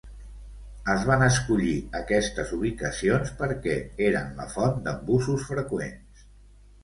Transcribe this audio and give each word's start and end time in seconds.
Es 0.93 1.03
van 1.09 1.23
escollir 1.25 1.73
aquestes 1.99 2.53
ubicacions 2.57 3.33
perquè 3.41 3.75
eren 4.07 4.33
la 4.41 4.49
font 4.55 4.83
d'embussos 4.87 5.45
freqüents. 5.53 6.25